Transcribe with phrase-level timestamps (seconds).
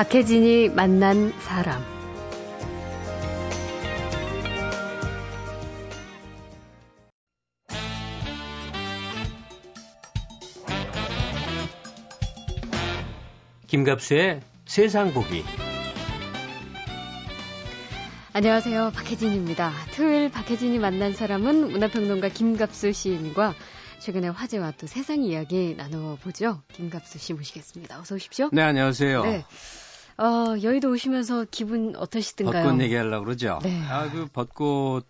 [0.00, 1.78] 박혜진이 만난 사람.
[13.66, 15.44] 김갑수의 세상 보기.
[18.32, 18.92] 안녕하세요.
[18.94, 19.70] 박혜진입니다.
[19.94, 23.54] 토요일 박혜진이 만난 사람은 문화평론가 김갑수 시인과
[23.98, 26.62] 최근에 화제와 또 세상 이야기 나눠보죠.
[26.72, 28.00] 김갑수 씨 모시겠습니다.
[28.00, 28.48] 어서 오십시오.
[28.50, 29.22] 네, 안녕하세요.
[29.24, 29.44] 네.
[30.20, 32.64] 어, 여의도 오시면서 기분 어떠시던가요?
[32.64, 33.58] 벚꽃 얘기하려고 그러죠.
[33.62, 33.80] 네.
[33.88, 35.06] 아, 그 벚꽃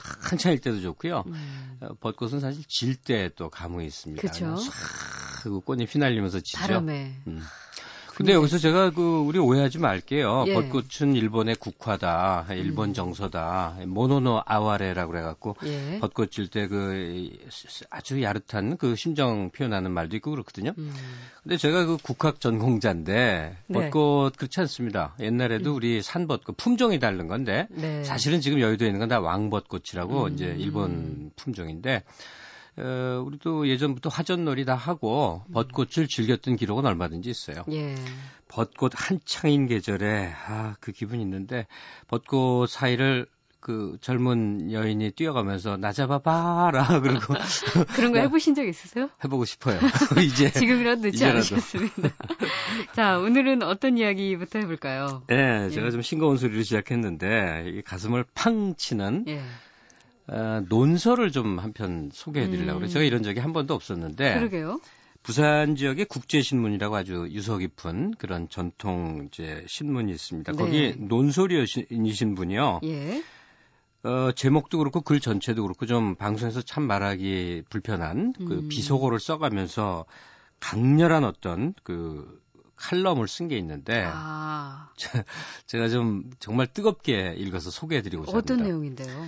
[0.00, 1.24] 한창일 때도 좋고요.
[1.26, 1.78] 음.
[1.80, 4.20] 어, 벚꽃은 사실 질 때 또 감흥이 있습니다.
[4.20, 4.54] 그렇죠.
[5.42, 6.58] 그 꽃이 휘날리면서 지죠.
[6.58, 7.14] 바람에.
[7.26, 7.42] 음.
[8.16, 10.44] 근데 여기서 제가 그 우리 오해하지 말게요.
[10.46, 10.54] 예.
[10.54, 12.94] 벚꽃은 일본의 국화다, 일본 음.
[12.94, 15.98] 정서다, 모노노 아와레라고 그래갖고 예.
[16.00, 17.28] 벚꽃 질 때 그
[17.90, 20.72] 아주 야릇한 그 심정 표현하는 말도 있고 그렇거든요.
[20.78, 20.92] 음.
[21.42, 23.74] 근데 제가 그 국학 전공자인데 네.
[23.90, 24.36] 벚꽃 네.
[24.38, 25.14] 그렇지 않습니다.
[25.20, 25.76] 옛날에도 음.
[25.76, 28.02] 우리 산벚꽃 품종이 다른 건데 네.
[28.02, 30.32] 사실은 지금 여의도에 있는 건 다 왕벚꽃이라고 음.
[30.32, 32.02] 이제 일본 품종인데.
[32.78, 35.52] 어, 우리도 예전부터 화전놀이 다 하고 음.
[35.52, 37.64] 벚꽃을 즐겼던 기록은 얼마든지 있어요.
[37.70, 37.94] 예.
[38.48, 41.66] 벚꽃 한창인 계절에 아, 그 기분이 있는데
[42.08, 43.26] 벚꽃 사이를
[43.60, 47.34] 그 젊은 여인이 뛰어가면서 나 잡아봐라 그러고
[47.96, 49.10] 그런 거 해보신 적 있으세요?
[49.24, 49.80] 해보고 싶어요.
[50.24, 51.24] 이제 지금이라도 늦지.
[51.24, 52.10] 않으셨습니다.
[52.94, 55.24] 자 오늘은 어떤 이야기부터 해볼까요?
[55.26, 55.90] 네, 제가 예.
[55.90, 59.42] 좀 싱거운 소리로 시작했는데 이 가슴을 팡 치는 예.
[60.28, 62.88] 어, 논설을 좀 한 편 소개해 드리려고 그래요.
[62.88, 62.92] 음.
[62.92, 64.34] 제가 이런 적이 한 번도 없었는데.
[64.34, 64.80] 그러게요.
[65.22, 70.52] 부산 지역의 국제신문이라고 아주 유서 깊은 그런 전통 이제 신문이 있습니다.
[70.52, 70.58] 네.
[70.58, 72.80] 거기 논설이신 분이요.
[72.84, 73.22] 예.
[74.04, 78.68] 어, 제목도 그렇고 글 전체도 그렇고 좀 방송에서 참 말하기 불편한 그 음.
[78.68, 80.04] 비속어를 써가면서
[80.60, 82.40] 강렬한 어떤 그
[82.76, 84.90] 칼럼을 쓴 게 있는데 아.
[85.66, 88.38] 제가 좀 정말 뜨겁게 읽어서 소개해드리고 싶습니다.
[88.54, 89.26] 어떤 내용인데요?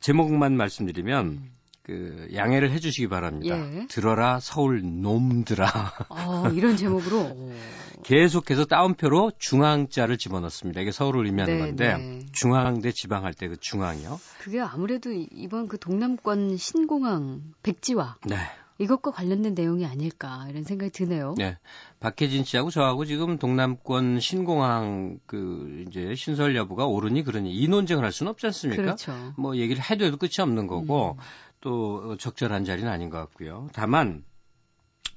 [0.00, 1.50] 제목만 말씀드리면 음.
[1.82, 3.56] 그 양해를 해주시기 바랍니다.
[3.56, 3.86] 예.
[3.88, 6.06] 들어라 서울 놈들아.
[6.10, 7.50] 어, 이런 제목으로
[8.04, 10.82] 계속해서 따옴표로 중앙자를 집어넣습니다.
[10.82, 12.26] 이게 서울을 의미하는 네, 건데 네.
[12.32, 14.20] 중앙대 지방할 때 그 중앙이요.
[14.40, 18.16] 그게 아무래도 이번 그 동남권 신공항 백지화.
[18.26, 18.36] 네.
[18.78, 21.34] 이것과 관련된 내용이 아닐까 이런 생각이 드네요.
[21.36, 21.58] 네.
[21.98, 28.12] 박혜진 씨하고 저하고 지금 동남권 신공항 그 이제 신설 여부가 옳으니 그러니 이 논쟁을 할
[28.12, 28.82] 수는 없지 않습니까?
[28.82, 29.34] 그렇죠.
[29.36, 31.22] 뭐 얘기를 해도 해도 끝이 없는 거고 음.
[31.60, 33.68] 또 적절한 자리는 아닌 것 같고요.
[33.72, 34.24] 다만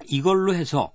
[0.08, 0.92] 이걸로 해서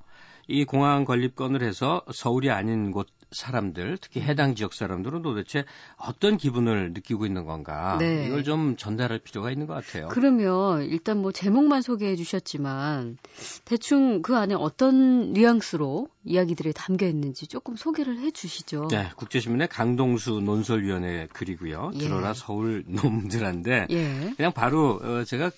[0.49, 5.65] 이 공항 건립권을 해서 서울이 아닌 곳 사람들, 특히 해당 지역 사람들은 도대체
[5.97, 7.97] 어떤 기분을 느끼고 있는 건가?
[7.99, 8.27] 네.
[8.27, 10.09] 이걸 좀 전달할 필요가 있는 것 같아요.
[10.09, 13.19] 그러면 일단 뭐 제목만 소개해 주셨지만
[13.65, 18.89] 대충 그 안에 어떤 뉘앙스로 이야기들이 담겨 있는지 조금 소개를 해 주시죠.
[18.91, 21.93] 네, 국제신문의 강동수 논설위원회 글이고요.
[21.95, 21.99] 예.
[21.99, 24.33] 들어라 서울 놈들한데 예.
[24.37, 25.51] 그냥 바로 어, 제가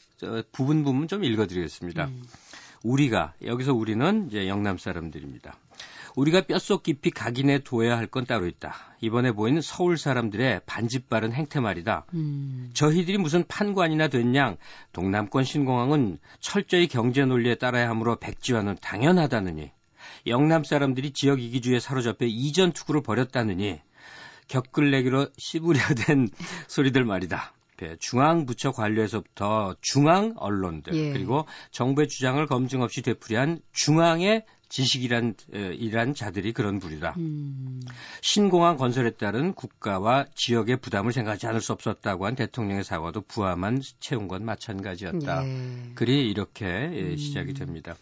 [0.53, 2.07] 부분 부분 좀 읽어드리겠습니다.
[2.07, 2.23] 음.
[2.83, 5.57] 우리가 여기서 우리는 이제 영남 사람들입니다.
[6.19, 8.75] 우리가 뼛속 깊이 각인해 둬야 할 건 따로 있다.
[9.01, 12.07] 이번에 보이는 서울 사람들의 반집 바른 행태 말이다.
[12.15, 12.71] 음.
[12.73, 14.57] 저희들이 무슨 판관이나 된양
[14.93, 19.71] 동남권 신공항은 철저히 경제 논리에 따라야 하므로 백지화는 당연하다느니
[20.27, 23.79] 영남 사람들이 지역 이기주의에 사로잡혀 이전 투구를 벌였다느니
[24.49, 26.29] 격글내기로 씹으려된
[26.67, 27.53] 소리들 말이다.
[28.01, 31.13] 중앙부처 관료에서부터 중앙 언론들 예.
[31.13, 35.35] 그리고 정부의 주장을 검증 없이 되풀이한 중앙의 지식이란
[35.79, 37.15] 이란 자들이 그런 부류다.
[37.17, 37.81] 음.
[38.21, 44.29] 신공항 건설에 따른 국가와 지역의 부담을 생각하지 않을 수 없었다고 한 대통령의 사과도 부하만 채운
[44.29, 45.47] 건 마찬가지였다.
[45.47, 45.93] 예.
[45.95, 47.17] 글이 이렇게 음.
[47.17, 47.95] 시작이 됩니다.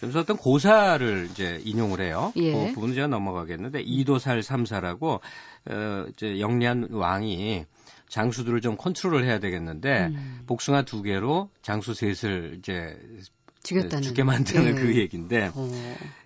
[0.00, 2.32] 그래서 어떤 고사를 이제 인용을 해요.
[2.36, 2.52] 예.
[2.52, 5.20] 그 부분은 제가 넘어가겠는데 이도살 삼사라고
[5.66, 7.64] 어 이제 영리한 왕이
[8.08, 10.40] 장수들을 좀 컨트롤을 해야 되겠는데 음.
[10.46, 12.96] 복숭아 두 개로 장수 셋을 이제
[13.68, 14.72] 죽였다는 죽게 만드는 예.
[14.80, 15.70] 그 얘기인데 어.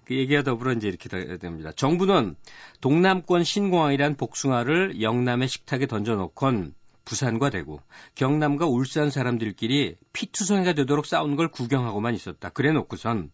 [0.04, 1.08] 그 얘기와 더불어 이제 이렇게
[1.38, 1.72] 됩니다.
[1.74, 2.36] 정부는
[2.80, 6.74] 동남권 신공항이란 복숭아를 영남의 식탁에 던져놓곤
[7.04, 7.80] 부산과 대구,
[8.14, 12.50] 경남과 울산 사람들끼리 피투성이가 되도록 싸우는 걸 구경하고만 있었다.
[12.50, 13.30] 그래 놓고선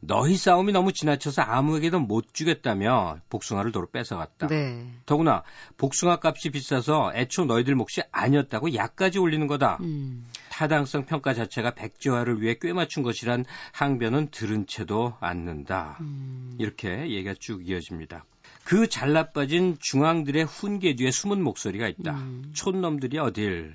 [0.00, 4.48] 너희 싸움이 너무 지나쳐서 아무에게도 못 주겠다며 복숭아를 도로 뺏어갔다.
[4.48, 4.86] 네.
[5.06, 5.42] 더구나
[5.76, 9.78] 복숭아 값이 비싸서 애초 너희들 몫이 아니었다고 약까지 올리는 거다.
[9.80, 10.26] 음.
[10.50, 15.98] 타당성 평가 자체가 백지화를 위해 꽤 맞춘 것이란 항변은 들은 채도 않는다.
[16.00, 16.56] 음.
[16.58, 18.24] 이렇게 얘기가 쭉 이어집니다.
[18.64, 22.14] 그 잘나빠진 중앙들의 훈계 뒤에 숨은 목소리가 있다.
[22.14, 22.50] 음.
[22.54, 23.74] 촌놈들이 어딜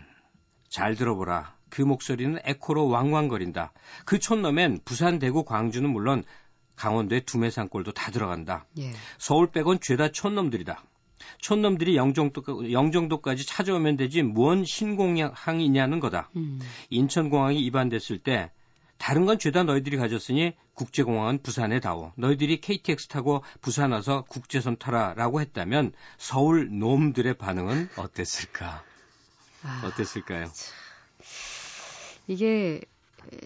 [0.69, 1.55] 잘 들어보라.
[1.71, 3.73] 그 목소리는 에코로 왕왕거린다.
[4.05, 6.23] 그 촌놈엔 부산, 대구, 광주는 물론
[6.75, 8.65] 강원도의 두메산골도 다 들어간다.
[8.77, 8.91] 예.
[9.17, 10.83] 서울 빼곤 죄다 촌놈들이다.
[11.39, 16.29] 촌놈들이 영종도, 영종도까지 찾아오면 되지 뭔 신공항이냐는 거다.
[16.35, 16.59] 음.
[16.89, 18.51] 인천공항이 입안됐을 때
[18.97, 22.11] 다른 건 죄다 너희들이 가졌으니 국제공항은 부산에 다오.
[22.17, 28.83] 너희들이 KTX 타고 부산 와서 국제선 타라라고 했다면 서울 놈들의 반응은 어땠을까?
[29.63, 30.51] 아, 어땠을까요?
[32.31, 32.81] 이게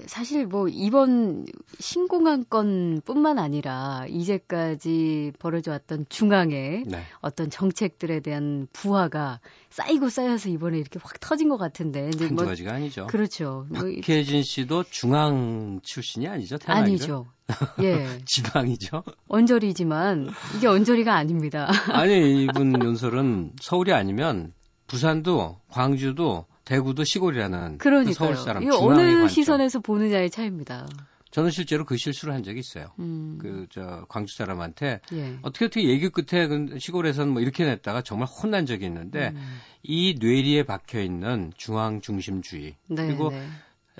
[0.07, 1.45] 사실 뭐 이번
[1.79, 7.03] 신공항 건뿐만 아니라 이제까지 벌어져 왔던 중앙의 네.
[7.19, 9.39] 어떤 정책들에 대한 부하가
[9.69, 13.07] 쌓이고 쌓여서 이번에 이렇게 확 터진 것 같은데 이제 한두 뭐, 가지가 아니죠.
[13.07, 13.65] 그렇죠.
[13.69, 16.57] 뭐 박혜진 씨도 중앙 출신이 아니죠?
[16.57, 16.99] 태어나기는?
[16.99, 17.27] 아니죠.
[17.81, 18.19] 예.
[18.25, 19.03] 지방이죠.
[19.27, 21.69] 언저리지만 이게 언저리가 아닙니다.
[21.91, 24.53] 아니 이분 연설은 서울이 아니면
[24.87, 29.27] 부산도 광주도 대구도 시골이라는 그 서울 사람 이 어느 관점.
[29.27, 30.87] 시선에서 보느냐의 차이입니다.
[31.31, 32.87] 저는 실제로 그 실수를 한 적이 있어요.
[32.99, 33.37] 음.
[33.41, 35.37] 그저 광주 사람한테 예.
[35.41, 39.59] 어떻게 어떻게 얘기 끝에 그 시골에서는 뭐 이렇게 냈다가 정말 혼난 적이 있는데 음.
[39.83, 43.45] 이 뇌리에 박혀 있는 중앙 중심주의 네, 그리고 네.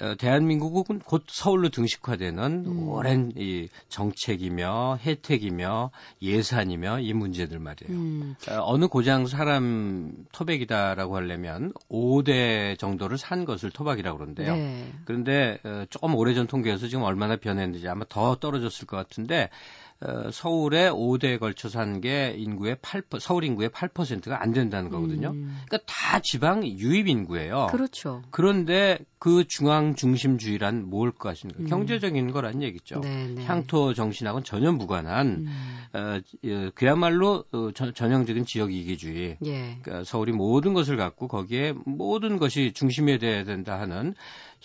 [0.01, 2.89] 어, 대한민국은 곧 서울로 등식화되는 음.
[2.89, 7.97] 오랜 이 정책이며 혜택이며 예산이며 이 문제들 말이에요.
[7.97, 8.36] 음.
[8.50, 14.56] 어, 어느 고장 사람 토백이다라고 하려면 5대 정도를 산 것을 토박이라고 그러는데요.
[14.56, 14.92] 네.
[15.06, 19.50] 그런데 어, 조금 오래전 통계에서 지금 얼마나 변했는지 아마 더 떨어졌을 것 같은데
[19.94, 19.94] 어,
[20.31, 25.31] 서울에 5대에 걸쳐 산게 인구의 8 서울 인구의 8%가 안 된다는 거거든요.
[25.31, 25.57] 음.
[25.65, 27.67] 그러니까 다 지방 유입 인구예요.
[27.71, 28.21] 그렇죠.
[28.31, 31.55] 그런데 그 중앙 중심주의란 뭘 것인가?
[31.59, 31.65] 음.
[31.65, 33.01] 경제적인 거란 얘기죠.
[33.01, 33.33] 네네.
[33.35, 33.45] 네.
[33.45, 35.47] 향토 정신하고는 전혀 무관한 음.
[35.93, 39.37] 어, 어, 그야말로 어, 전, 전형적인 지역 이기주의.
[39.45, 39.77] 예.
[39.81, 44.13] 그러니까 서울이 모든 것을 갖고 거기에 모든 것이 중심이 돼야 된다 하는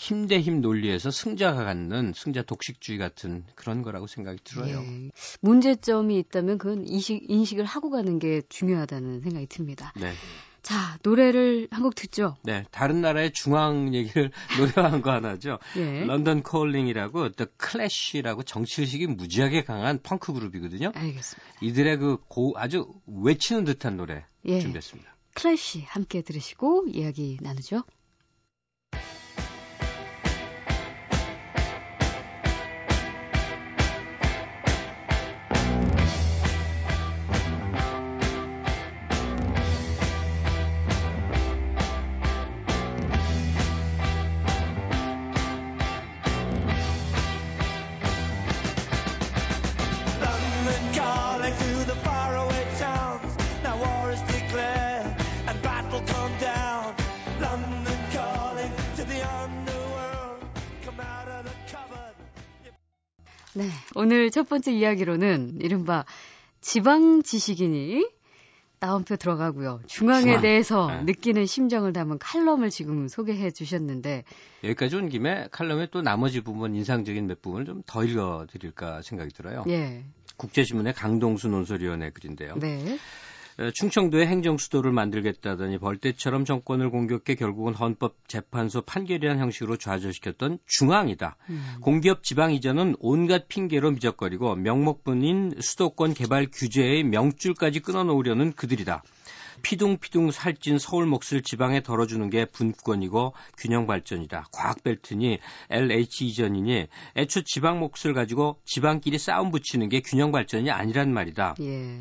[0.00, 4.80] 힘 대 힘 논리에서 승자가 갖는 승자 독식주의 같은 그런 거라고 생각이 들어요.
[4.80, 5.10] 예.
[5.42, 9.92] 문제점이 있다면 그건 인식, 인식을 하고 가는 게 중요하다는 생각이 듭니다.
[9.96, 10.12] 네.
[10.62, 12.36] 자, 노래를 한 곡 듣죠?
[12.44, 15.58] 네, 다른 나라의 중앙 얘기를 노래한 거 하나죠.
[15.76, 16.04] 예.
[16.04, 20.92] London Calling이라고 The Clash라고 정치의식이 무지하게 강한 펑크 그룹이거든요.
[20.94, 21.50] 알겠습니다.
[21.60, 24.60] 이들의 그 고, 아주 외치는 듯한 노래 예.
[24.60, 25.14] 준비했습니다.
[25.34, 27.82] Clash 함께 들으시고 이야기 나누죠.
[63.54, 66.04] 네, 오늘 첫 번째 이야기로는 이른바
[66.60, 68.06] 지방 지식인이
[68.78, 69.80] 따옴표 들어가고요.
[69.86, 70.40] 중앙에 중앙.
[70.40, 71.02] 대해서 네.
[71.04, 74.24] 느끼는 심정을 담은 칼럼을 지금 소개해 주셨는데
[74.64, 79.32] 여기까지 온 김에 칼럼의 또 나머지 부분 인상적인 몇 부분을 좀 더 읽어 드릴까 생각이
[79.34, 79.64] 들어요.
[79.68, 80.04] 예.
[80.36, 82.54] 국제신문의 강동수 논설위원회 글인데요.
[82.56, 82.98] 네.
[83.60, 91.36] 어, 충청도에 행정수도를 만들겠다더니 벌떼처럼 정권을 공격해 결국은 헌법재판소 판결이라는 형식으로 좌절시켰던 중앙이다.
[91.50, 91.74] 음.
[91.82, 99.02] 공기업 지방 이전은 온갖 핑계로 미적거리고 명목뿐인 수도권 개발 규제의 명줄까지 끊어놓으려는 그들이다.
[99.62, 104.46] 피둥피둥 살찐 서울 몫을 지방에 덜어주는 게 분권이고 균형 발전이다.
[104.52, 105.38] 과학 벨트니
[105.68, 106.86] LH 이전이니
[107.18, 111.56] 애초 지방 몫을 가지고 지방끼리 싸움 붙이는 게 균형 발전이 아니란 말이다.
[111.60, 111.98] 예.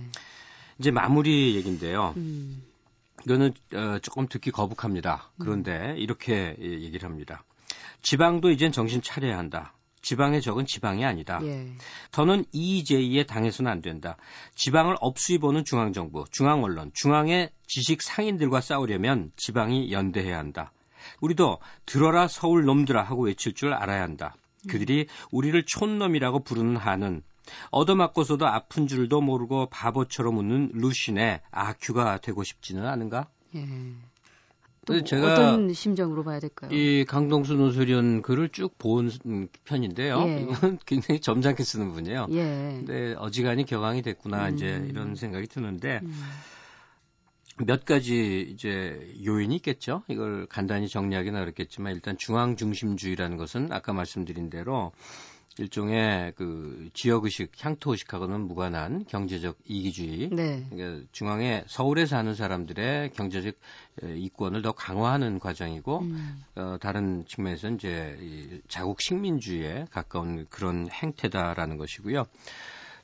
[0.80, 2.14] 이제 마무리 얘기인데요.
[2.18, 2.64] 음.
[3.26, 5.32] 이거는 어, 조금 듣기 거북합니다.
[5.40, 5.98] 그런데 음.
[5.98, 7.44] 이렇게 얘기를 합니다.
[8.02, 9.74] 지방도 이젠 정신 차려야 한다.
[10.02, 11.40] 지방의 적은 지방이 아니다.
[11.44, 11.68] 예.
[12.12, 14.16] 더는 EJ에 당해서는 안 된다.
[14.56, 20.72] 지방을 업수히 보는 중앙정부, 중앙언론, 중앙의 지식 상인들과 싸우려면 지방이 연대해야 한다.
[21.20, 24.36] 우리도 들어라 서울 놈들아 하고 외칠 줄 알아야 한다.
[24.70, 27.22] 그들이 우리를 촌놈이라고 부르는 한은
[27.72, 33.28] 얻어맞고서도 아픈 줄도 모르고 바보처럼 웃는 루신의 아큐가 되고 싶지는 않은가?
[33.56, 33.66] 예.
[35.06, 36.72] 제가 어떤 심정으로 봐야 될까요?
[36.72, 39.12] 이 강동수 논술위원 글을 쭉 본
[39.66, 40.20] 편인데요.
[40.26, 40.42] 예.
[40.42, 42.28] 이건 굉장히 점잖게 쓰는 분이에요.
[42.32, 42.44] 예.
[42.78, 44.56] 근데 어지간히 격앙이 됐구나 음.
[44.56, 46.14] 이제 이런 생각이 드는데 음.
[47.66, 50.04] 몇 가지 이제 요인이 있겠죠.
[50.08, 54.94] 이걸 간단히 정리하기는 어렵겠지만 일단 중앙 중심주의라는 것은 아까 말씀드린 대로
[55.60, 60.30] 일종의 그 지역의식, 향토의식하고는 무관한 경제적 이기주의.
[60.32, 60.66] 네.
[60.70, 63.56] 그러니까 중앙에 서울에 사는 사람들의 경제적
[64.04, 66.44] 이권을 더 강화하는 과정이고, 음.
[66.56, 72.26] 어, 다른 측면에서 이제 이 자국 식민주의에 가까운 그런 행태다라는 것이고요.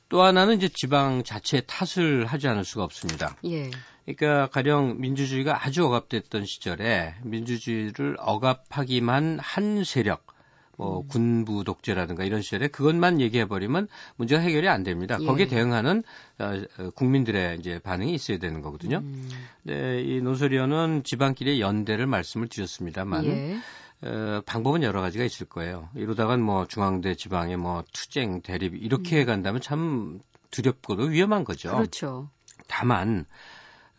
[0.08, 3.36] 또 하나는 이제 지방 자체 탓을 하지 않을 수가 없습니다.
[3.46, 3.70] 예.
[4.06, 10.35] 그러니까 가령 민주주의가 아주 억압됐던 시절에 민주주의를 억압하기만 한 세력,
[10.78, 11.08] 뭐 음.
[11.08, 15.18] 군부 독재라든가 이런 시절에 그것만 얘기해 버리면 문제가 해결이 안 됩니다.
[15.20, 15.26] 예.
[15.26, 16.04] 거기에 대응하는
[16.40, 18.98] 어, 어, 국민들의 이제 반응이 있어야 되는 거거든요.
[18.98, 19.30] 음.
[19.64, 23.58] 네, 이 노설위원은 지방끼리 연대를 말씀을 드렸습니다만 예.
[24.04, 25.90] 어, 방법은 여러 가지가 있을 거예요.
[25.96, 29.26] 이러다간 뭐 중앙대 지방에 뭐 투쟁 대립 이렇게 음.
[29.26, 30.20] 간다면 참
[30.52, 31.72] 두렵고도 위험한 거죠.
[31.72, 32.30] 그렇죠.
[32.68, 33.26] 다만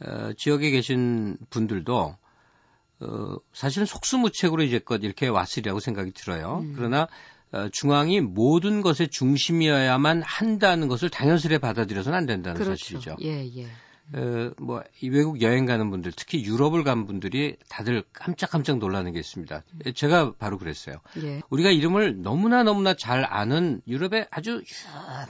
[0.01, 2.17] 어, 지역에 계신 분들도
[3.01, 6.61] 어, 사실은 속수무책으로 이제껏 이렇게 왔으리라고 생각이 들어요.
[6.63, 6.73] 음.
[6.77, 7.09] 그러나
[7.53, 12.77] 어, 중앙이 모든 것의 중심이어야만 한다는 것을 당연스레 받아들여서는 안 된다는 그렇죠.
[12.77, 13.17] 사실이죠.
[13.23, 13.67] 예, 예.
[14.15, 19.19] 어, 뭐, 이 외국 여행 가는 분들, 특히 유럽을 간 분들이 다들 깜짝깜짝 놀라는 게
[19.19, 19.63] 있습니다.
[19.95, 20.97] 제가 바로 그랬어요.
[21.23, 21.41] 예.
[21.51, 24.63] 우리가 이름을 너무나 너무나 잘 아는 유럽의 아주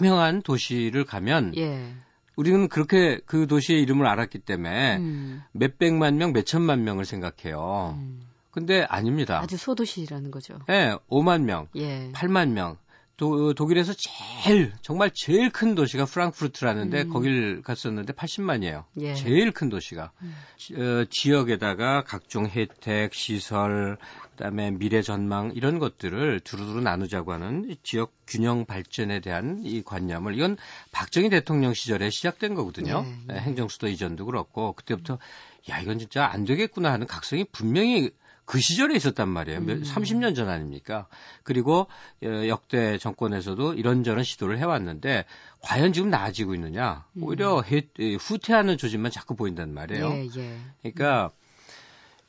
[0.00, 1.94] 유명한 도시를 가면 예.
[2.36, 5.42] 우리는 그렇게 그 도시의 이름을 알았기 때문에 음.
[5.52, 7.96] 몇 백만 명, 몇 천만 명을 생각해요.
[7.98, 8.20] 음.
[8.50, 9.40] 근데 아닙니다.
[9.40, 10.58] 아주 소도시라는 거죠.
[10.66, 12.10] 네, 5만 명, 예.
[12.12, 12.78] 8만 명.
[13.16, 17.08] 도, 독일에서 제일 정말 제일 큰 도시가 프랑크푸르트라는데 음.
[17.08, 18.84] 거길 갔었는데 80만이에요.
[19.00, 19.14] 예.
[19.14, 20.34] 제일 큰 도시가 음.
[20.76, 23.96] 어, 지역에다가 각종 혜택, 시설,
[24.32, 30.58] 그다음에 미래 전망 이런 것들을 두루두루 나누자고 하는 지역 균형 발전에 대한 이 관념을 이건
[30.92, 33.06] 박정희 대통령 시절에 시작된 거거든요.
[33.06, 33.32] 예.
[33.32, 35.18] 네, 행정수도 이전도 그렇고 그때부터
[35.70, 38.10] 야 이건 진짜 안 되겠구나 하는 각성이 분명히
[38.46, 39.58] 그 시절에 있었단 말이에요.
[39.58, 39.82] 음.
[39.82, 41.08] 30년 전 아닙니까?
[41.42, 41.88] 그리고
[42.22, 45.24] 어, 역대 정권에서도 이런저런 시도를 해왔는데
[45.60, 47.04] 과연 지금 나아지고 있느냐?
[47.14, 47.24] 음.
[47.24, 47.82] 오히려 해,
[48.18, 50.08] 후퇴하는 조짐만 자꾸 보인단 말이에요.
[50.10, 50.58] 예, 예.
[50.82, 51.30] 그러니까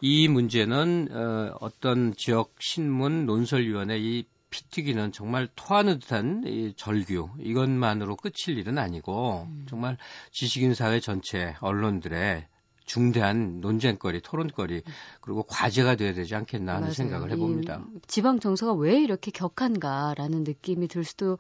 [0.01, 8.15] 이 문제는 어, 어떤 지역 신문 논설위원회 이 피튀기는 정말 토하는 듯한 이 절규 이것만으로
[8.15, 9.65] 끝일 일은 아니고 음.
[9.69, 9.97] 정말
[10.31, 12.47] 지식인 사회 전체 언론들의
[12.88, 14.82] 중대한 논쟁거리, 토론거리
[15.22, 16.94] 그리고 과제가 돼야 되지 않겠나 하는 맞아요.
[16.94, 17.86] 생각을 해봅니다.
[18.08, 21.38] 지방 정서가 왜 이렇게 격한가라는 느낌이 들 수도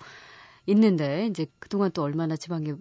[0.67, 2.73] 있는데 이제 그동안 또 얼마나 지방에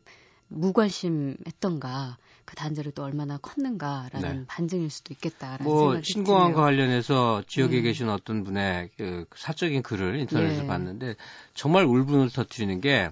[0.49, 4.45] 무관심했던가 그 단절이 또 얼마나 컸는가라는 네.
[4.47, 7.83] 반증일 수도 있겠다라는 뭐 생각이 신공항과 관련해서 지역에 네.
[7.83, 10.67] 계신 어떤 분의 그 사적인 글을 인터넷에서 네.
[10.67, 11.17] 봤는데
[11.55, 13.11] 정말 울분을 터뜨리는 게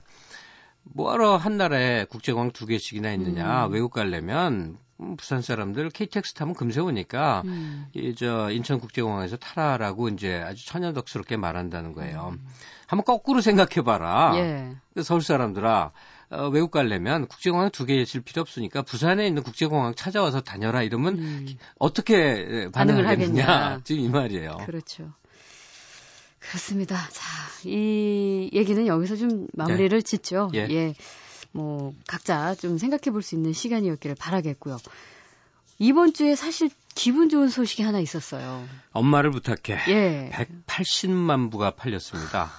[0.84, 3.72] 뭐하러 한 나라에 국제공항 두 개씩이나 있느냐 음.
[3.72, 4.78] 외국 가려면 음,
[5.16, 7.86] 부산 사람들 KTX 타면 금세 오니까 음.
[7.94, 12.30] 이저 인천국제공항에서 타라라고 이제 아주 천연덕스럽게 말한다는 거예요.
[12.34, 12.46] 음.
[12.86, 14.32] 한번 거꾸로 생각해봐라.
[14.36, 14.76] 예.
[15.02, 15.90] 서울 사람들아
[16.30, 21.18] 어, 외국 가려면 국제공항 두 개 있을 필요 없으니까 부산에 있는 국제공항 찾아와서 다녀라 이러면
[21.18, 21.46] 음.
[21.78, 23.44] 어떻게 반응을, 하겠냐.
[23.46, 23.80] 하겠냐.
[23.84, 24.58] 지금 이 말이에요.
[24.64, 25.12] 그렇죠.
[26.38, 26.96] 그렇습니다.
[27.10, 27.24] 자,
[27.64, 30.02] 이 얘기는 여기서 좀 마무리를 네.
[30.02, 30.50] 짓죠.
[30.54, 30.66] 예.
[30.70, 30.94] 예.
[31.54, 34.76] 뭐 각자 좀 생각해 볼 수 있는 시간이었기를 바라겠고요.
[35.78, 38.64] 이번 주에 사실 기분 좋은 소식이 하나 있었어요.
[38.92, 39.80] 엄마를 부탁해.
[39.88, 40.30] 예.
[40.32, 42.50] 180만 부가 팔렸습니다.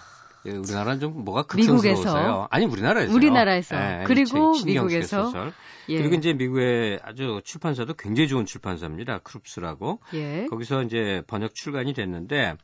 [0.45, 2.47] 예, 우리나라는 좀 뭐가 극성스러워서요.
[2.51, 3.13] 아니 우리나라에서.
[3.13, 3.75] 우리나라에서.
[3.75, 5.51] 예, 그리고 미국에서.
[5.89, 5.97] 예.
[5.97, 9.19] 그리고 이제 미국의 아주 출판사도 굉장히 좋은 출판사입니다.
[9.19, 9.99] 크룹스라고.
[10.13, 10.45] 예.
[10.49, 12.55] 거기서 이제 번역 출간이 됐는데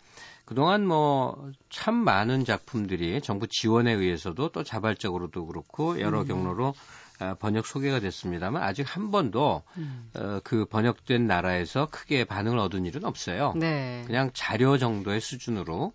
[0.52, 6.28] 그동안 뭐 참 많은 작품들이 정부 지원에 의해서도 또 자발적으로도 그렇고 여러 음.
[6.28, 6.74] 경로로
[7.22, 10.10] 어, 번역 소개가 됐습니다만 아직 한 번도 음.
[10.16, 13.54] 어, 그 번역된 나라에서 크게 반응을 얻은 일은 없어요.
[13.56, 14.04] 네.
[14.06, 15.94] 그냥 자료 정도의 수준으로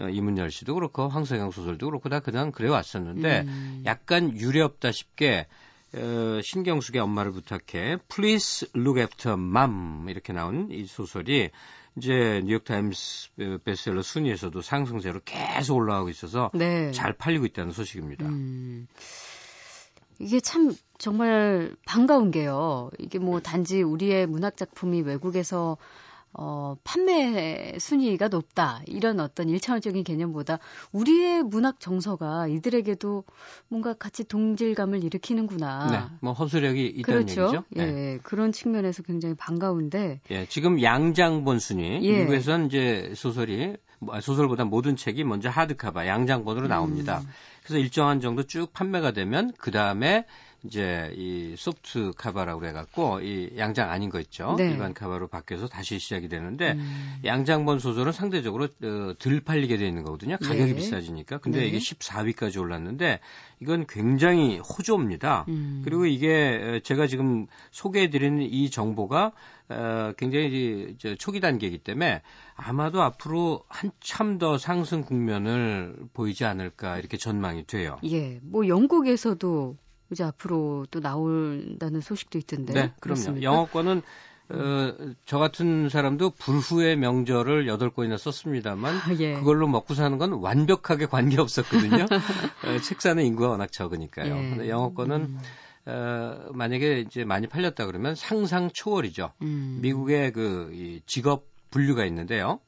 [0.00, 3.82] 어, 이문열 씨도 그렇고 황석영 소설도 그렇고 다 그냥 그래 왔었는데 음.
[3.86, 5.46] 약간 유례없다 싶게
[5.94, 11.50] 어, 신경숙의 엄마를 부탁해 Please Look After Mom 이렇게 나온 이 소설이
[11.96, 13.30] 이제 뉴욕타임스
[13.64, 16.90] 베스트셀러 순위에서도 상승세로 계속 올라가고 있어서 네.
[16.92, 18.26] 잘 팔리고 있다는 소식입니다.
[18.26, 18.86] 음,
[20.18, 22.90] 이게 참 정말 반가운 게요.
[22.98, 25.76] 이게 뭐 단지 우리의 문학 작품이 외국에서
[26.34, 28.82] 어, 판매 순위가 높다.
[28.86, 30.58] 이런 어떤 일차원적인 개념보다
[30.92, 33.24] 우리의 문학 정서가 이들에게도
[33.68, 35.90] 뭔가 같이 동질감을 일으키는구나.
[35.90, 36.16] 네.
[36.20, 37.42] 뭐 허술력이 있다는 그렇죠?
[37.42, 37.64] 얘기죠.
[37.76, 37.86] 예.
[37.86, 38.18] 네.
[38.22, 40.20] 그런 측면에서 굉장히 반가운데.
[40.30, 40.46] 예.
[40.46, 42.00] 지금 양장본 순위.
[42.02, 42.20] 예.
[42.20, 47.20] 미국에서는 이제 소설이 뭐, 소설보다 모든 책이 먼저 하드카바 양장본으로 나옵니다.
[47.20, 47.28] 음.
[47.62, 50.26] 그래서 일정한 정도 쭉 판매가 되면 그 다음에
[50.64, 54.54] 이제 이 소프트 카바라고 그래갖고 이 양장 아닌 거 있죠.
[54.56, 54.70] 네.
[54.70, 57.20] 일반 카바로 바뀌어서 다시 시작이 되는데 음.
[57.24, 60.36] 양장본 소설은 상대적으로 어, 덜 팔리게 되어 있는 거거든요.
[60.38, 60.74] 가격이 네.
[60.76, 61.38] 비싸지니까.
[61.38, 61.66] 근데 네.
[61.66, 63.18] 이게 14위까지 올랐는데
[63.60, 65.46] 이건 굉장히 호조입니다.
[65.48, 65.82] 음.
[65.84, 69.32] 그리고 이게 제가 지금 소개해드리는 이 정보가
[69.68, 72.22] 어, 굉장히 이제 초기 단계이기 때문에
[72.54, 77.98] 아마도 앞으로 한참 더 상승 국면을 보이지 않을까 이렇게 전망이 돼요.
[78.04, 79.76] 예, 뭐 영국에서도
[80.12, 82.72] 이제 앞으로 또 나온다는 소식도 있던데.
[82.72, 83.42] 네, 그럼요.
[83.42, 84.02] 영어권은
[84.50, 89.34] 어, 저 같은 사람도 불후의 명절을 여덟 권이나 썼습니다만 아, 예.
[89.34, 92.04] 그걸로 먹고 사는 건 완벽하게 관계 없었거든요.
[92.66, 94.36] 어, 책 사는 인구가 워낙 적으니까요.
[94.36, 94.50] 예.
[94.50, 95.40] 근데 영어권은 음.
[95.86, 99.32] 어, 만약에 이제 많이 팔렸다 그러면 상상 초월이죠.
[99.42, 99.78] 음.
[99.80, 102.60] 미국의 그 이 직업 분류가 있는데요.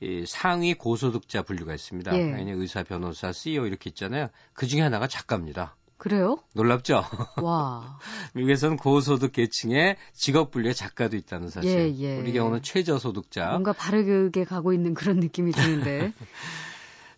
[0.00, 2.14] 이 상위 고소득자 분류가 있습니다.
[2.16, 2.30] 예.
[2.32, 4.28] 당연히 의사, 변호사, CEO 이렇게 있잖아요.
[4.52, 5.76] 그 중에 하나가 작가입니다.
[5.98, 6.38] 그래요?
[6.54, 7.04] 놀랍죠?
[7.42, 7.98] 와.
[8.34, 11.70] 미국에서는 고소득 계층의 직업 분류의 작가도 있다는 사실.
[11.70, 12.18] 예, 예.
[12.18, 13.50] 우리 경우는 최저소득자.
[13.50, 16.12] 뭔가 바르게 가고 있는 그런 느낌이 드는데.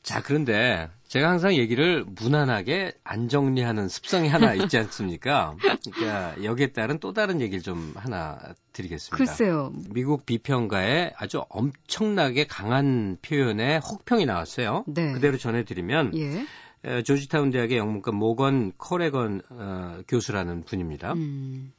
[0.02, 5.56] 자, 그런데 제가 항상 얘기를 무난하게 안 정리하는 습성이 하나 있지 않습니까?
[5.92, 8.38] 그러니까 여기에 따른 또 다른 얘기를 좀 하나
[8.72, 9.16] 드리겠습니다.
[9.16, 9.72] 글쎄요.
[9.90, 14.84] 미국 비평가에 아주 엄청나게 강한 표현의 혹평이 나왔어요.
[14.86, 15.12] 네.
[15.12, 16.46] 그대로 전해드리면 예.
[17.04, 21.14] 조지타운 대학의 영문과 모건 코레건 어, 교수라는 분입니다.
[21.14, 21.72] 음.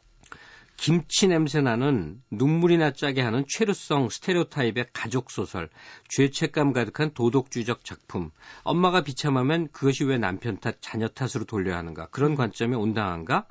[0.76, 5.70] 김치 냄새 나는 눈물이 나 짜게 하는 최루성 스테레오타입의 가족 소설,
[6.10, 8.30] 죄책감 가득한 도덕주의적 작품.
[8.64, 12.08] 엄마가 비참하면 그것이 왜 남편 탓, 자녀 탓으로 돌려야 하는가?
[12.10, 12.36] 그런 음.
[12.36, 13.48] 관점에 온당한가?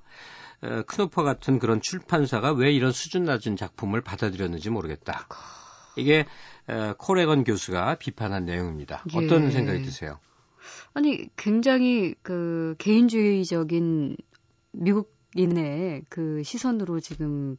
[0.62, 5.26] 어, 크노퍼 같은 그런 출판사가 왜 이런 수준 낮은 작품을 받아들였는지 모르겠다.
[5.96, 6.26] 이게
[6.68, 9.02] 어, 코레건 교수가 비판한 내용입니다.
[9.14, 9.50] 어떤 예.
[9.50, 10.20] 생각이 드세요?
[10.94, 14.16] 아니 굉장히 그 개인주의적인
[14.72, 17.56] 미국인의 그 시선으로 지금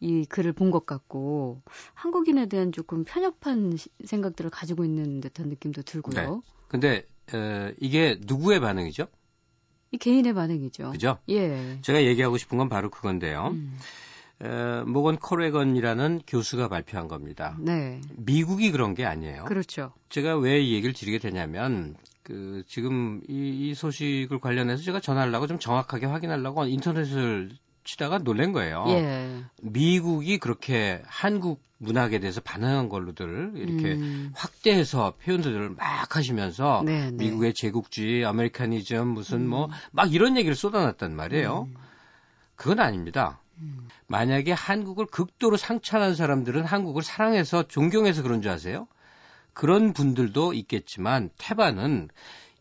[0.00, 1.62] 이 글을 본 것 같고
[1.94, 6.34] 한국인에 대한 조금 편협한 생각들을 가지고 있는 듯한 느낌도 들고요.
[6.36, 6.40] 네.
[6.68, 9.06] 근데 어, 이게 누구의 반응이죠?
[9.92, 10.90] 이 개인의 반응이죠.
[10.90, 11.18] 그죠?
[11.28, 11.78] 예.
[11.82, 13.50] 제가 얘기하고 싶은 건 바로 그건데요.
[13.52, 13.78] 음.
[14.40, 17.56] 어, 모건 코레건이라는 교수가 발표한 겁니다.
[17.60, 18.00] 네.
[18.16, 19.44] 미국이 그런 게 아니에요.
[19.44, 19.92] 그렇죠.
[20.08, 25.58] 제가 왜 이 얘기를 드리게 되냐면 그 지금 이, 이 소식을 관련해서 제가 전하려고 좀
[25.58, 27.50] 정확하게 확인하려고 인터넷을
[27.84, 28.86] 치다가 놀란 거예요.
[28.88, 29.42] 예.
[29.60, 34.32] 미국이 그렇게 한국 문학에 대해서 반응한 걸로들 이렇게 음.
[34.34, 37.16] 확대해서 표현들을 막 하시면서 네, 네.
[37.16, 39.70] 미국의 제국주의, 아메리카니즘 무슨 뭐 음.
[39.92, 41.68] 뭐막 이런 얘기를 쏟아놨단 말이에요.
[41.68, 41.74] 음.
[42.56, 43.38] 그건 아닙니다.
[43.58, 43.86] 음.
[44.06, 48.86] 만약에 한국을 극도로 상처한 사람들은 한국을 사랑해서 존경해서 그런 줄 아세요?
[49.54, 52.08] 그런 분들도 있겠지만 태반은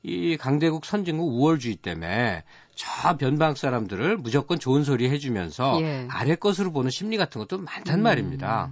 [0.03, 2.43] 이 강대국 선진국 우월주의 때문에
[2.75, 6.08] 저 변방 사람들을 무조건 좋은 소리 해주면서 예.
[6.10, 8.03] 아래 것으로 보는 심리 같은 것도 많단 음.
[8.03, 8.71] 말입니다.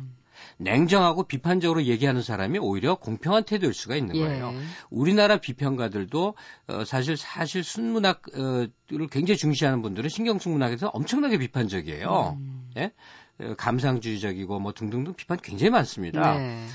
[0.57, 4.19] 냉정하고 비판적으로 얘기하는 사람이 오히려 공평한 태도일 수가 있는 예.
[4.19, 4.51] 거예요.
[4.53, 4.59] 예.
[4.89, 6.35] 우리나라 비평가들도
[6.67, 8.69] 어, 사실 사실 순문학을
[9.09, 12.37] 굉장히 중시하는 분들은 신경숙 문학에서 엄청나게 비판적이에요.
[12.39, 12.69] 음.
[12.77, 12.91] 예?
[13.39, 16.37] 어, 감상주의적이고 뭐 등등등 비판 굉장히 많습니다.
[16.37, 16.65] 네.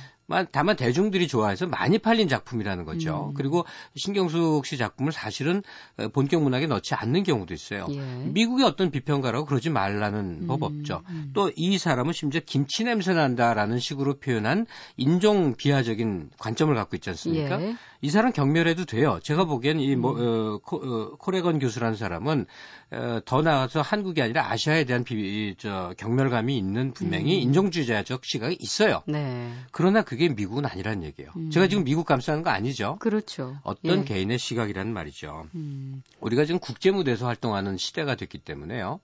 [0.51, 3.29] 다만 대중들이 좋아해서 많이 팔린 작품이라는 거죠.
[3.31, 3.35] 음.
[3.35, 5.63] 그리고 신경숙 씨 작품을 사실은
[5.99, 7.87] 어, 본격 문학에 넣지 않는 경우도 있어요.
[7.91, 8.01] 예.
[8.01, 10.47] 미국의 어떤 비평가라고 그러지 말라는 음.
[10.47, 11.03] 법 없죠.
[11.11, 11.31] 음.
[11.33, 17.63] 또이 사람은 심지어 김치 냄새 난다라는 식으로 표현한 인종 비하적인 관점을 갖고 있지 않습니까?
[17.63, 17.77] 예.
[18.03, 19.19] 이 사람 경멸해도 돼요.
[19.23, 20.21] 제가 보기엔 이 뭐, 음.
[20.21, 22.47] 어, 코, 어, 코레건 교수라는 사람은
[22.91, 27.43] 어, 더 나아가서 한국이 아니라 아시아에 대한 비, 저, 경멸감이 있는 분명히 음.
[27.43, 29.03] 인종주의자적 시각이 있어요.
[29.07, 29.53] 네.
[29.73, 31.31] 그러나 그게 미국은 아니라는 얘기예요.
[31.37, 31.51] 음.
[31.51, 32.97] 제가 지금 미국 감싸는 거 아니죠.
[33.01, 33.57] 그렇죠.
[33.63, 34.05] 어떤 예.
[34.05, 35.49] 개인의 시각이라는 말이죠.
[35.55, 36.03] 음.
[36.21, 39.01] 우리가 지금 국제 무대에서 활동하는 시대가 됐기 때문에요.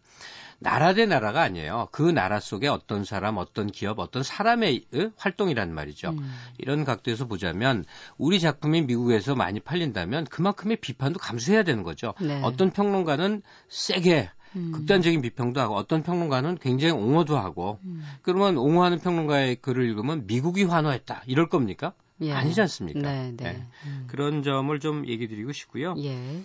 [0.63, 1.89] 나라 대 나라가 아니에요.
[1.91, 6.11] 그 나라 속에 어떤 사람, 어떤 기업, 어떤 사람의 활동이란 말이죠.
[6.11, 6.35] 음.
[6.59, 7.85] 이런 각도에서 보자면
[8.17, 12.15] 우리 작품이 미국에서 많이 팔린다면 그만큼의 비판도 감수해야 되는 거죠.
[12.21, 12.41] 네.
[12.45, 14.73] 어떤 평론가는 세게 음.
[14.73, 18.03] 극단적인 비평도 하고 어떤 평론가는 굉장히 옹호도 하고 음.
[18.23, 21.95] 그러면 옹호하는 평론가의 글을 읽으면 미국이 환호했다 이럴 겁니까?
[22.21, 22.33] 예.
[22.33, 23.01] 아니지 않습니까?
[23.01, 23.45] 네, 네.
[23.45, 23.67] 네.
[23.87, 24.05] 음.
[24.09, 25.95] 그런 점을 좀 얘기 드리고 싶고요.
[25.99, 26.43] 예.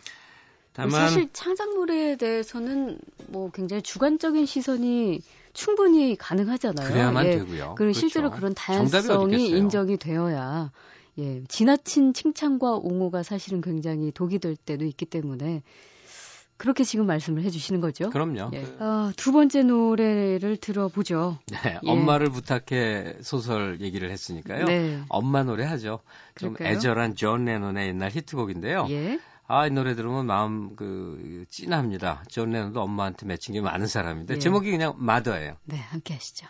[0.73, 5.21] 다만 사실 창작물에 대해서는 뭐 굉장히 주관적인 시선이
[5.53, 6.87] 충분히 가능하잖아요.
[6.87, 7.31] 그래야만 예.
[7.31, 7.47] 되고요.
[7.47, 7.99] 그리고 그렇죠.
[7.99, 10.71] 실제로 그런 다양성이 인정이 되어야
[11.19, 15.63] 예, 지나친 칭찬과 옹호가 사실은 굉장히 독이 될 때도 있기 때문에
[16.57, 18.09] 그렇게 지금 말씀을 해주시는 거죠.
[18.09, 18.51] 그럼요.
[18.53, 18.65] 예.
[18.79, 21.39] 아, 두 번째 노래를 들어보죠.
[21.47, 21.89] 네, 예.
[21.89, 24.65] 엄마를 부탁해 소설 얘기를 했으니까요.
[24.65, 25.03] 네.
[25.09, 25.99] 엄마 노래 하죠.
[26.35, 28.87] 좀 애절한 존 레논의 옛날 히트곡인데요.
[28.89, 29.19] 예.
[29.47, 32.23] 아, 이 노래 들으면 마음 그 찐합니다.
[32.27, 34.39] 존 레논도 엄마한테 맺힌 게 많은 사람인데 예.
[34.39, 35.55] 제목이 그냥 Mother예요.
[35.65, 36.47] 네, 함께 하시죠.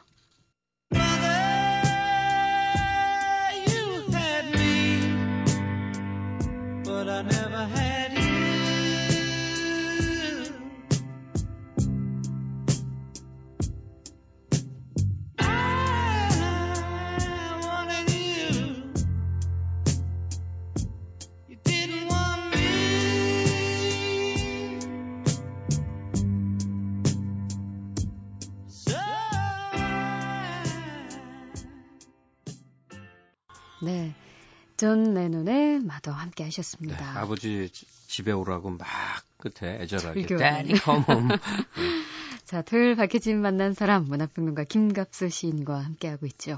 [34.88, 37.14] 존 레논의 Mother 함께 하셨습니다.
[37.14, 37.70] 네, 아버지
[38.08, 38.88] 집에 오라고 막
[39.36, 41.28] 끝에 애절하게 Daddy come home.
[42.46, 46.58] 자, 토요일 박혜진 만난 사람 문화평론가 김갑수 시인과 함께하고 있죠.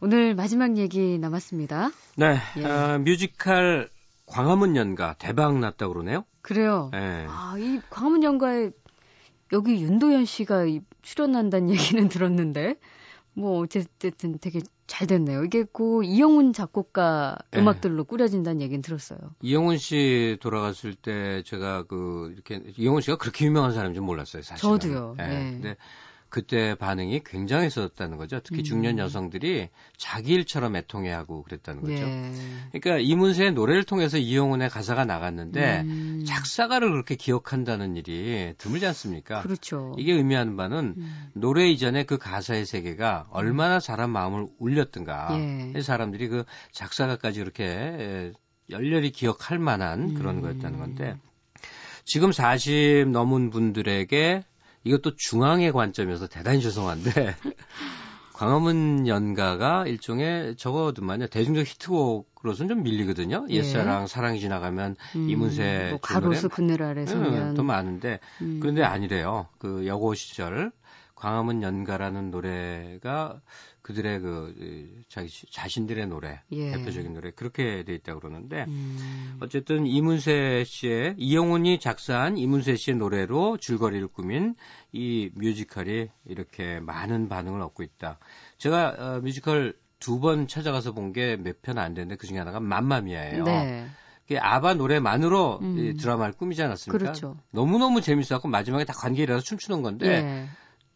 [0.00, 1.92] 오늘 마지막 얘기 남았습니다.
[2.16, 2.64] 네, 예.
[2.64, 3.88] 어, 뮤지컬
[4.26, 6.24] 광화문 연가 대박 났다고 그러네요.
[6.42, 6.88] 그래요.
[6.92, 7.26] 네.
[7.28, 8.72] 아, 이 광화문 연가에
[9.52, 10.64] 여기 윤도현 씨가
[11.02, 12.74] 출연한다는 얘기는 들었는데
[13.34, 15.44] 뭐 어쨌든 되게 잘 됐네요.
[15.44, 17.60] 이게 그 이영훈 작곡가 네.
[17.60, 19.18] 음악들로 꾸려진다는 얘기는 들었어요.
[19.42, 24.62] 이영훈 씨 돌아갔을 때 제가 그 이렇게 이영훈 씨가 그렇게 유명한 사람인지 몰랐어요, 사실.
[24.62, 25.14] 저도요.
[25.18, 25.28] 네.
[25.28, 25.50] 네.
[25.52, 25.76] 근데
[26.30, 28.40] 그때 반응이 굉장했었다는 거죠.
[28.40, 28.98] 특히 중년 음.
[28.98, 31.94] 여성들이 자기 일처럼 애통해하고 그랬다는 거죠.
[31.94, 32.32] 예.
[32.72, 36.24] 그러니까 이문세의 노래를 통해서 이용훈의 가사가 나갔는데 음.
[36.26, 39.42] 작사가를 그렇게 기억한다는 일이 드물지 않습니까?
[39.42, 39.94] 그렇죠.
[39.98, 41.30] 이게 의미하는 바는 음.
[41.34, 45.28] 노래 이전에 그 가사의 세계가 얼마나 사람 마음을 울렸던가.
[45.74, 45.80] 예.
[45.80, 48.32] 사람들이 그 작사가까지 그렇게
[48.70, 50.42] 열렬히 기억할 만한 그런 음.
[50.42, 51.16] 거였다는 건데
[52.04, 54.42] 지금 40 넘은 분들에게
[54.88, 57.34] 이것도 중앙의 관점에서 대단히 죄송한데
[58.32, 63.46] 광화문 연가가 일종의 적어도만요 대중적 히트곡으로서는 좀 밀리거든요.
[63.50, 63.56] 예.
[63.56, 68.60] 옛사랑 사랑이 지나가면 음, 이문세 뭐 가로수 그늘 아래 서면 음, 더 많은데 음.
[68.60, 69.48] 그런데 아니래요.
[69.58, 70.70] 그 여고 시절
[71.16, 73.40] 광화문 연가라는 노래가
[73.88, 76.72] 그들의 그 자기 자신들의 노래 예.
[76.72, 79.38] 대표적인 노래 그렇게 돼 있다 고 그러는데 음.
[79.40, 84.56] 어쨌든 이문세 씨의 이영훈이 작사한 이문세 씨의 노래로 줄거리를 꾸민
[84.92, 88.18] 이 뮤지컬이 이렇게 많은 반응을 얻고 있다.
[88.58, 92.60] 제가 어, 뮤지컬 두 번 찾아가서 본 게 몇 편 안 되는데 그 중에 하나가
[92.60, 93.44] 맘마미아예요.
[93.44, 93.86] 네.
[94.38, 95.96] 아바 노래만으로 음.
[95.98, 96.98] 드라마를 꾸미지 않았습니까?
[96.98, 97.38] 그렇죠.
[97.52, 100.48] 너무너무 재밌었고 마지막에 다 관계라서 춤추는 건데 예.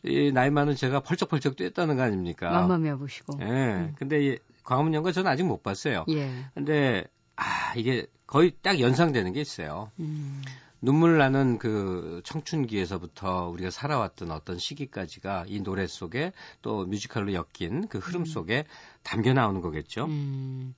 [0.04, 2.50] 이 나이 많은 제가 펄쩍펄쩍 뛰었다는 거 아닙니까?
[2.50, 3.38] 맘마미아 보시고.
[3.40, 3.44] 예.
[3.44, 3.94] 음.
[3.98, 6.04] 근데 이 광화문 연가 저는 아직 못 봤어요.
[6.08, 6.30] 예.
[6.54, 7.04] 근데
[7.36, 9.90] 아 이게 거의 딱 연상되는 게 있어요.
[10.00, 10.42] 음.
[10.84, 17.98] 눈물 나는 그 청춘기에서부터 우리가 살아왔던 어떤 시기까지가 이 노래 속에 또 뮤지컬로 엮인 그
[17.98, 18.24] 흐름 음.
[18.24, 18.64] 속에
[19.04, 20.06] 담겨 나오는 거겠죠.
[20.06, 20.74] 음.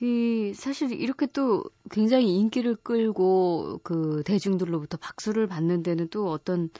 [0.00, 6.70] 이 사실 이렇게 또 굉장히 인기를 끌고 그 대중들로부터 박수를 받는 데는 또 어떤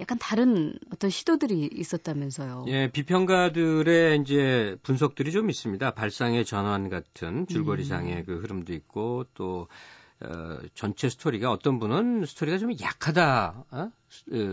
[0.00, 2.64] 약간 다른 어떤 시도들이 있었다면서요.
[2.68, 5.92] 예, 비평가들의 이제 분석들이 좀 있습니다.
[5.92, 8.24] 발상의 전환 같은 줄거리상의 음.
[8.26, 9.68] 그 흐름도 있고 또
[10.20, 13.64] 어, 전체 스토리가 어떤 분은 스토리가 좀 약하다.
[13.70, 13.76] 어?
[13.78, 13.90] 어,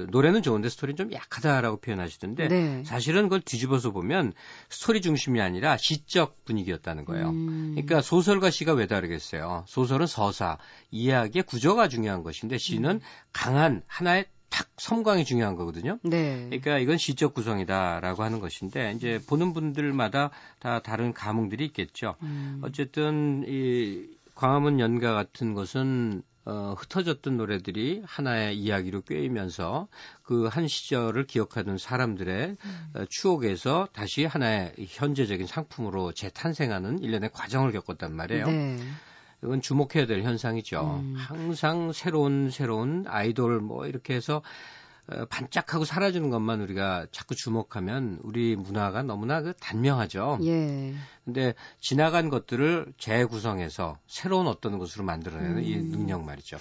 [0.10, 2.84] 노래는 좋은데 스토리는 좀 약하다라고 표현하시던데 네.
[2.84, 4.34] 사실은 그걸 뒤집어서 보면
[4.70, 7.30] 스토리 중심이 아니라 시적 분위기였다는 거예요.
[7.30, 7.72] 음.
[7.76, 9.64] 그러니까 소설과 시가 왜 다르겠어요?
[9.68, 10.58] 소설은 서사,
[10.92, 13.00] 이야기의 구조가 중요한 것인데 시는 음.
[13.32, 15.98] 강한 하나의 탁 섬광이 중요한 거거든요.
[16.04, 16.46] 네.
[16.46, 22.16] 그러니까 이건 시적 구성이다라고 하는 것인데 이제 보는 분들마다 다 다른 감흥들이 있겠죠.
[22.22, 22.62] 음.
[22.64, 29.88] 어쨌든 이 광화문 연가 같은 것은 어, 흩어졌던 노래들이 하나의 이야기로 꿰이면서
[30.22, 32.88] 그 한 시절을 기억하는 사람들의 음.
[32.94, 38.46] 어, 추억에서 다시 하나의 현재적인 상품으로 재탄생하는 일련의 과정을 겪었단 말이에요.
[38.46, 38.78] 네.
[39.44, 41.02] 이건 주목해야 될 현상이죠.
[41.04, 41.16] 음.
[41.18, 44.42] 항상 새로운 새로운 아이돌 뭐 이렇게 해서
[45.08, 50.40] 어, 반짝하고 사라지는 것만 우리가 자꾸 주목하면 우리 문화가 너무나 그 단명하죠.
[50.44, 50.94] 예.
[51.26, 55.64] 근데 지나간 것들을 재구성해서 새로운 어떤 것으로 만들어내는 음.
[55.64, 56.58] 이 능력 말이죠.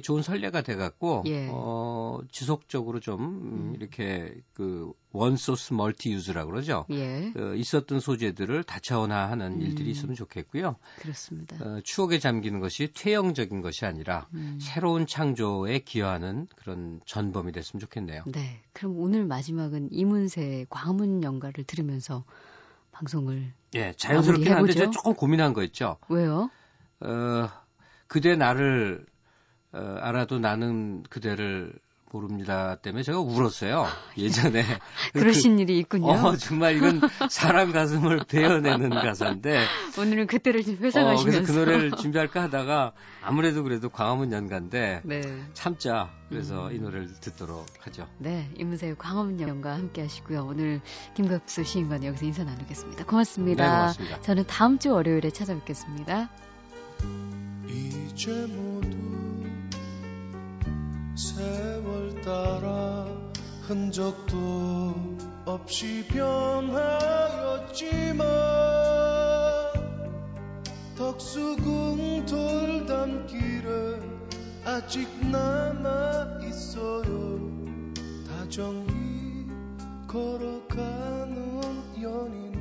[0.00, 1.48] 좋은 선례가 돼갖고 예.
[1.50, 3.74] 어, 지속적으로 좀 음.
[3.76, 6.86] 이렇게 그 원소스 멀티 유즈라고 그러죠.
[6.90, 7.30] 예.
[7.32, 9.60] 그 있었던 소재들을 다차원화하는 음.
[9.60, 10.76] 일들이 있으면 좋겠고요.
[10.98, 11.56] 그렇습니다.
[11.64, 14.58] 어, 추억에 잠기는 것이 퇴영적인 것이 아니라 음.
[14.60, 18.24] 새로운 창조에 기여하는 그런 전범이 됐으면 좋겠네요.
[18.26, 18.62] 네.
[18.72, 22.24] 그럼 오늘 마지막은 이문세 광문 연가를 들으면서
[22.94, 25.98] 방송을 예 자연스럽게 하는데 제가 조금 고민한 거 있죠.
[26.08, 26.50] 왜요?
[27.00, 27.48] 어
[28.06, 29.04] 그대 나를
[29.74, 31.72] 어, 알아도 나는 그대를
[32.14, 33.88] 고릅니다 때문에 제가 울었어요.
[34.16, 34.62] 예전에.
[35.14, 36.12] 그러신 그, 일이 있군요.
[36.12, 39.64] 어, 정말 이건 사람 가슴을 베어내는 가사인데.
[39.98, 41.20] 오늘은 그때를 좀 회상하시면서.
[41.20, 45.22] 어, 그래서 그 노래를 준비할까 하다가 아무래도 그래도 광화문 연가인데 네.
[45.54, 46.08] 참자.
[46.28, 46.76] 그래서 음.
[46.76, 48.06] 이 노래를 듣도록 하죠.
[48.18, 50.46] 네, 이문세의 광화문 연가 함께 하시고요.
[50.48, 50.80] 오늘
[51.14, 53.06] 김갑수 시인과는 여기서 인사 나누겠습니다.
[53.06, 53.64] 고맙습니다.
[53.64, 54.20] 네, 고맙습니다.
[54.20, 56.30] 저는 다음 주 월요일에 찾아뵙겠습니다.
[58.14, 59.03] 이제 모두
[61.16, 63.06] 세월 따라
[63.62, 64.94] 흔적도
[65.44, 66.74] 없이 변하였지만
[70.96, 74.00] 덕수궁 돌담길에
[74.64, 77.38] 아직 남아 있어요.
[78.28, 79.46] 다정히
[80.08, 81.62] 걸어가는
[82.02, 82.53] 연인